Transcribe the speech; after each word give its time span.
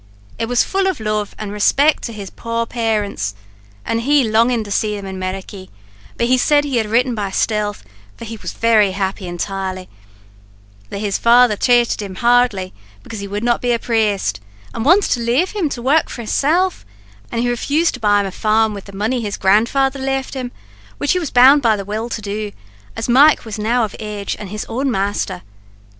It 0.39 0.47
was 0.47 0.63
full 0.63 0.87
of 0.87 0.99
love 0.99 1.35
and 1.37 1.51
respict 1.51 1.99
to 2.05 2.11
his 2.11 2.31
poor 2.31 2.65
parents, 2.65 3.35
an' 3.85 3.99
he 3.99 4.23
longin' 4.23 4.63
to 4.63 4.71
see 4.71 4.95
them 4.95 5.05
in 5.05 5.19
'Meriky; 5.19 5.69
but 6.17 6.25
he 6.25 6.39
said 6.39 6.63
he 6.63 6.77
had 6.77 6.87
written 6.89 7.13
by 7.13 7.29
stealth, 7.29 7.83
for 8.17 8.25
he 8.25 8.35
was 8.37 8.51
very 8.53 8.87
unhappy 8.87 9.27
intirely, 9.27 9.87
that 10.89 10.97
his 10.97 11.23
uncle 11.23 11.55
thrated 11.55 12.01
him 12.01 12.15
hardly, 12.15 12.73
becaze 13.03 13.19
he 13.19 13.27
would 13.27 13.43
not 13.43 13.61
be 13.61 13.73
a 13.73 13.77
praste, 13.77 14.39
an' 14.73 14.81
wanted 14.81 15.11
to 15.11 15.19
lave 15.19 15.51
him, 15.51 15.69
to 15.69 15.83
work 15.83 16.09
for 16.09 16.21
himsel'; 16.23 16.73
an' 17.31 17.43
he 17.43 17.47
refused 17.51 17.93
to 17.93 17.99
buy 17.99 18.21
him 18.21 18.25
a 18.25 18.31
farm 18.31 18.73
wid 18.73 18.85
the 18.85 18.93
money 18.95 19.21
his 19.21 19.37
grandfather 19.37 19.99
left 19.99 20.33
him, 20.33 20.51
which 20.97 21.11
he 21.11 21.19
was 21.19 21.29
bound 21.29 21.61
by 21.61 21.75
the 21.75 21.85
will 21.85 22.09
to 22.09 22.23
do, 22.23 22.51
as 22.95 23.07
Mike 23.07 23.45
was 23.45 23.59
now 23.59 23.83
of 23.85 23.95
age, 23.99 24.35
an' 24.39 24.47
his 24.47 24.65
own 24.67 24.89
masther. 24.89 25.43